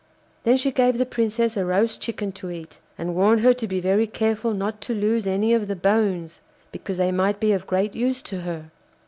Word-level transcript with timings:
Then 0.45 0.57
she 0.57 0.71
gave 0.71 0.97
the 0.97 1.05
Princess 1.05 1.55
a 1.55 1.63
roast 1.63 2.01
chicken 2.01 2.31
to 2.31 2.49
eat, 2.49 2.79
and 2.97 3.13
warned 3.13 3.41
her 3.41 3.53
to 3.53 3.67
be 3.67 3.79
very 3.79 4.07
careful 4.07 4.51
not 4.51 4.81
to 4.81 4.95
lose 4.95 5.27
any 5.27 5.53
of 5.53 5.67
the 5.67 5.75
bones, 5.75 6.41
because 6.71 6.97
they 6.97 7.11
might 7.11 7.39
be 7.39 7.51
of 7.51 7.67
great 7.67 7.93
use 7.93 8.23
to 8.23 8.39
her. 8.41 8.71